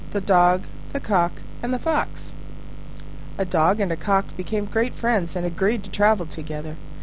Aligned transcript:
THE 0.13 0.19
DOG, 0.19 0.63
THE 0.93 0.99
COCK, 0.99 1.33
AND 1.61 1.71
THE 1.71 1.77
FOX 1.77 2.33
A 3.37 3.45
Dog 3.45 3.79
and 3.79 3.91
a 3.91 3.95
Cock 3.95 4.25
became 4.35 4.65
great 4.65 4.95
friends, 4.95 5.35
and 5.35 5.45
agreed 5.45 5.83
to 5.83 5.91
travel 5.91 6.25
together. 6.25 6.75